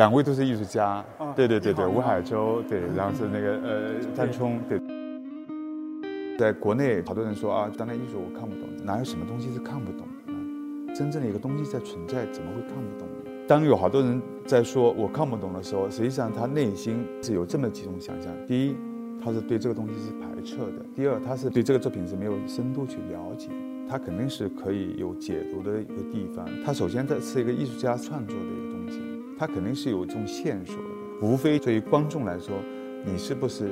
[0.00, 1.04] 两位都是艺术家，
[1.36, 4.80] 对对对对，吴海洲，对，然后是那个呃张冲，对。
[6.38, 10.94] 在国内，好多人说啊，当代艺术我看不懂，哪有什么东西是看不懂的呢？
[10.94, 13.30] 真正的一个东西在存在，怎么会看不懂呢？
[13.46, 18.76] 当有好多人在说我看不懂的时候，实际上他内心是有这么几种想象：第一，
[19.22, 23.50] 他是对这个东西是排斥的；第二，他是对这个作品是没有深度去了解。
[23.86, 26.48] 他肯定是可以有解读的一个地方。
[26.64, 28.79] 他首先，它是一个艺术家创作的一个东西，
[29.40, 31.26] 它肯定是有这种线索的。
[31.26, 32.54] 无非对于观众来说，
[33.06, 33.70] 你是不是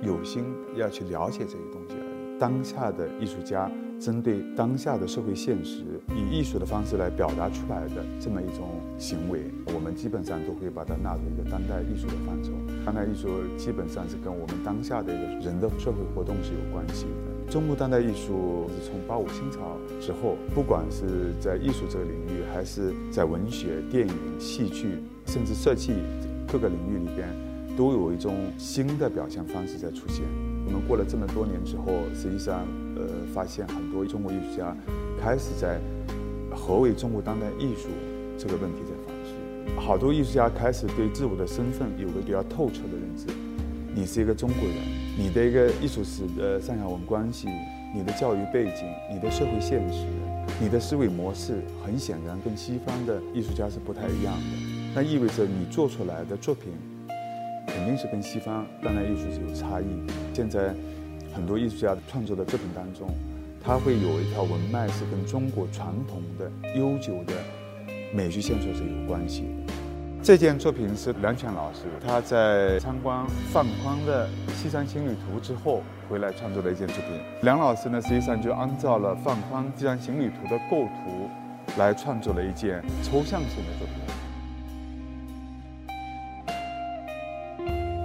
[0.00, 0.42] 有心
[0.76, 2.38] 要去了解这些东西而已。
[2.40, 5.84] 当下的艺术家针对当下的社会现实，
[6.16, 9.42] 以艺术的方式来表达出来的这么一种行为，
[9.74, 12.52] 我们基本上都会把它纳入一个当代艺术的范畴。
[12.86, 17.29] 当代艺术基本上是跟我们当下的一个人的社会活动是有关系的。
[17.50, 25.94] 中国当代艺术是从八五新潮之后，不管是在艺术这个领域，还是在文学、电影、戏剧，甚至设计
[26.46, 27.28] 各个领域里边，
[27.76, 30.24] 都有一种新的表现方式在出现。
[30.64, 34.76] 我们过了这么多年之后，实际上，呃，发现很多中国艺术家
[35.20, 35.80] 开始在
[36.54, 37.88] 何为中国当代艺术
[38.38, 39.80] 这个问题在反思。
[39.80, 43.26] 好多艺术家开始对自我的身份有个比较透彻的认知。
[43.92, 44.76] 你是一个中国人，
[45.18, 47.48] 你的一个艺术史的上下文关系，
[47.94, 50.06] 你的教育背景，你的社会现实，
[50.60, 54.92] 你的思维模式，很显然跟西方的艺术家是不太一样的。
[54.94, 56.72] 那意味着你做出来的作品，
[57.66, 59.84] 肯定是跟西方当代艺术是有差异。
[60.32, 60.74] 现在
[61.34, 63.08] 很多艺术家创作的作品当中，
[63.62, 67.34] 他会有一条文脉是跟中国传统的悠久的
[68.14, 69.72] 美学线索是有关系的。
[70.22, 77.18] 这件作品是梁强老师他在参观范宽的《西山行旅图》之后回来创作的一件作品。
[77.40, 81.30] 梁老师呢，实际上就按照了范宽《西山行旅图》的构图
[81.78, 83.96] 来创作了一件抽象性的作品。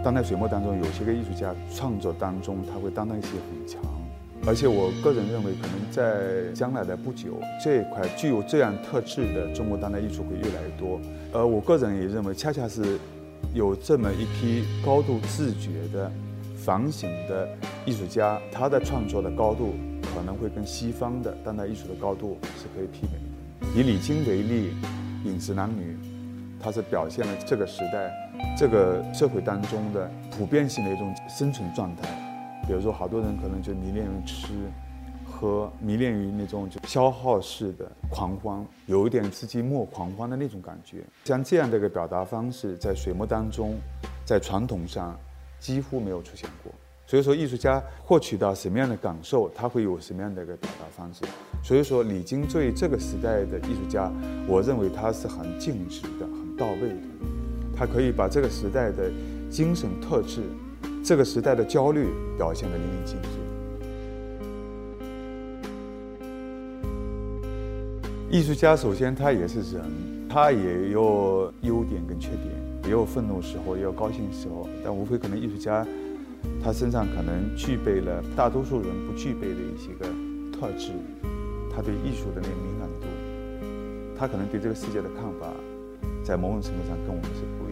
[0.01, 3.81] 当代水墨当中，有些个艺术家创作当中，他会担当代性很强，
[4.47, 11.01] 而且我个人认为，可能在将来的不久，这一块具有这样特质的中国当代艺术会越来越多。
[11.33, 12.99] 而我个人也认为，恰恰是
[13.55, 16.11] 有这么一批高度自觉的、
[16.55, 17.49] 反省的
[17.87, 19.73] 艺术家，他的创作的高度
[20.13, 23.79] 可能会跟西方的当代艺术的高度是可以媲美的。
[23.79, 24.73] 以李菁为例，
[25.27, 25.93] 《饮食男女》，
[26.61, 28.13] 它是表现了这个时代、
[28.55, 30.07] 这个社会当中的
[30.37, 32.07] 普遍性的一种生存状态。
[32.67, 34.53] 比如说，好多人可能就迷恋于吃。
[35.27, 41.03] 喝迷恋于那种就消耗式的狂欢，有一点刺激莫狂欢的那种感觉。
[41.25, 43.75] 像这样的一个表达方式，在水墨当中，
[44.23, 45.19] 在传统上
[45.59, 46.71] 几乎没有出现过。
[47.05, 51.25] 所以说，艺术家获取到什么样的感受，他会有什么样的一个表达方式。
[51.61, 54.09] 所以说，李金醉这个时代的艺术家，
[54.47, 57.07] 我认为他是很尽职的、很到位的。
[57.75, 59.11] 他可以把这个时代的
[59.49, 60.43] 精神特质、
[61.05, 63.27] 这个时代的焦虑表现得淋漓尽致。
[68.31, 69.83] 艺术家首先他也是人，
[70.27, 72.49] 他也有优点跟缺点，
[72.85, 74.67] 也有愤怒时候，也有高兴时候。
[74.83, 75.85] 但无非可能艺术家，
[76.63, 80.07] 他身上可能具备了大多数人不具备的一些个
[80.51, 80.91] 特质。
[81.71, 83.05] 他对艺术的那个敏感度，
[84.17, 85.53] 他可能对这个世界的看法，
[86.23, 87.64] 在某种程度上跟我们是不。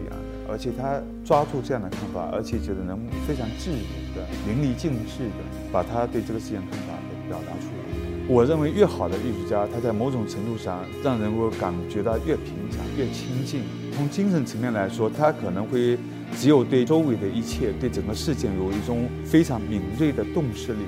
[0.48, 3.76] 而且他抓住这样的看法，而且觉得能非常自如
[4.14, 7.84] 的、淋漓尽致的把他对这个世界的看法给表达出来。
[8.26, 13.60] 我认为越好的艺术家，他在某种程度上让人会感觉到越平常、越亲近。
[13.92, 15.98] 从精神层面来说，他可能会
[16.34, 20.80] 只有对周围的一切、对整个事件有一种非常敏锐的洞视力、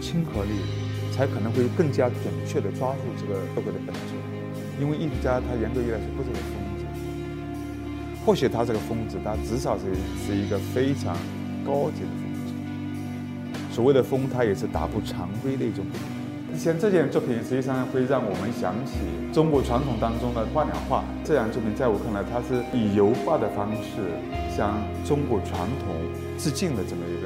[0.00, 0.50] 亲和力，
[1.12, 4.18] 才可能会更加准确地抓住这个社会的本质。
[4.80, 6.65] 因为艺术家他严格意义来说不是个疯子，
[8.26, 9.84] 或许他是个疯子，他至少是
[10.26, 11.16] 是一个非常
[11.64, 12.52] 高级的疯子。
[13.72, 15.86] 所谓的疯，他也是打破常规的一种。
[16.58, 18.94] 像这件作品，实际上会让我们想起
[19.32, 21.04] 中国传统当中的画鸟画。
[21.22, 24.10] 这样作品在我看来，它是以油画的方式
[24.50, 24.74] 向
[25.04, 25.94] 中国传统
[26.36, 27.25] 致敬的这么一个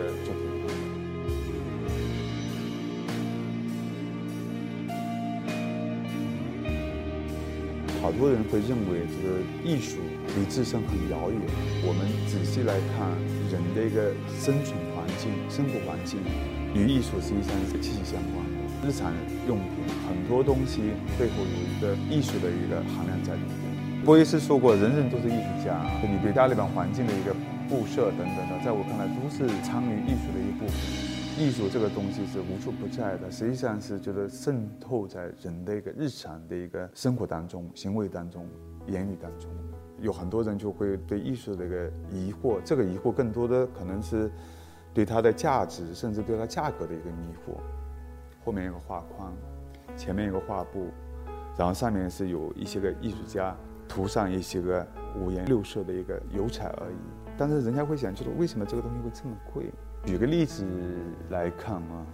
[8.00, 9.98] 好多人会认为这个艺术
[10.36, 11.40] 离自身很遥远。
[11.84, 13.12] 我们仔细来看，
[13.52, 14.10] 人的一个
[14.40, 16.18] 生存环境、生活环境
[16.72, 18.88] 与艺术实际上是息息相关的。
[18.88, 19.12] 日常
[19.46, 20.80] 用品很多东西
[21.18, 24.02] 背后有一个艺术的一个含量在里面。
[24.02, 27.36] 波伊斯说过：“人人都是艺术家。”你对大日本环境的一个
[27.68, 31.09] 布设等等的，在我看来都是参与艺术的一部分。
[31.40, 38.46] 艺术这个东西是无处不在的，实际上是觉得渗透在人的一个日常的一个生活当中、行为当中、
[38.86, 39.50] 言语当中。
[40.02, 44.30] 有很多人就会对艺术的一个疑惑，这个疑惑更多的可能是
[44.92, 47.56] 对它的价值，甚至对它价格的一个迷惑。
[48.44, 49.32] 后面一个画框，
[49.96, 50.88] 前面一个画布，
[51.56, 53.56] 然后上面是有一些个艺术家
[53.88, 54.86] 涂上一些个
[55.18, 57.32] 五颜六色的一个油彩而已。
[57.38, 59.72] 但是人家会想，就是为什么这个东西会这么贵？
[60.04, 60.64] 举个例子
[61.28, 62.06] 来看啊，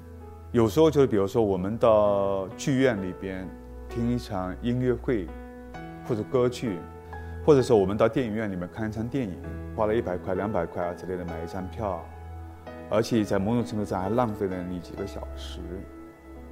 [0.52, 3.48] 有时候就是比如说我们到剧院里边
[3.88, 5.26] 听一场音乐会，
[6.06, 6.78] 或者歌剧，
[7.44, 9.40] 或者说我们到电影院里面看一场电影，
[9.76, 12.04] 花了一百块、两百块啊之类的买一张票，
[12.90, 15.60] 而且在某种程度上还浪费了你几个小时。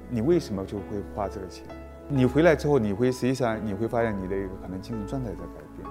[0.09, 1.65] 你为什么就会花这个钱？
[2.07, 5.87] 你回来之后，你会实际上你会发现你的一个可能精神状态在改变，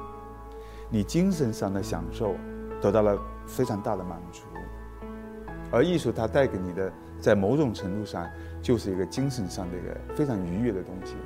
[0.89, 2.35] 你精神上的享受
[2.81, 4.43] 得到了非常大的满足，
[5.75, 8.31] 而艺术它带给你的，在某种程度上
[8.63, 11.17] 就是一个精神上的一个非常愉悦的东西。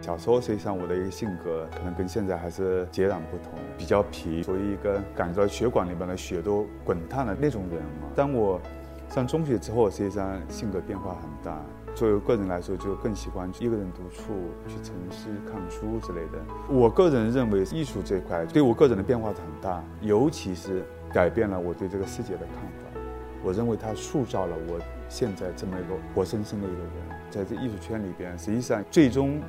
[0.00, 8.08] 小时候实际上我的一个性格可能跟现在还是截然不同，比较皮，属于一个感觉到血管里面的血都滚烫的那种人嘛。
[8.16, 8.60] 当我
[9.08, 11.58] 上中学之后，实际上性格变化很大。
[11.94, 14.34] 作为个人来说，就更喜欢一个人独处，
[14.68, 16.38] 去沉思、看书之类的。
[16.68, 23.00] 我个人认为，艺术这块对我个人的变化很大，尤其是改变了我对这个世界的看法。
[23.42, 26.90] 我认为它塑造了我现在这么一个活生生的一个人。
[27.30, 29.40] 在这艺术圈里边，实际上最终。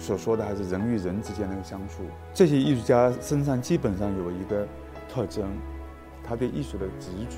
[0.00, 2.02] 所说的还是人与人之间的一个相处。
[2.34, 4.66] 这些艺术家身上基本上有一个
[5.08, 5.48] 特征，
[6.24, 7.36] 他对艺术的执着、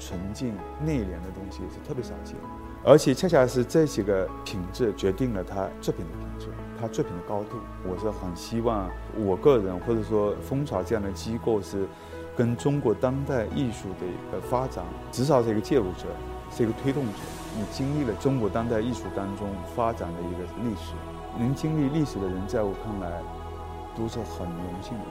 [0.00, 0.54] 纯净、
[0.84, 2.34] 内敛的东西是特别少见，
[2.82, 6.48] 而且恰恰是这几个品质决定了他作品的品质，
[6.80, 7.58] 他作品的高度。
[7.84, 11.86] 我是很希望我个人或者说蜂巢这样的机构是
[12.34, 14.82] 跟中国当代艺术的一个发展，
[15.12, 16.06] 至少是一个介入者，
[16.50, 17.12] 是一个推动者。
[17.54, 20.94] 你经历了中国当代艺术当中发展的一个历史。
[21.38, 23.22] 能经历历史的人，在我看来，
[23.96, 25.04] 都是很荣幸的。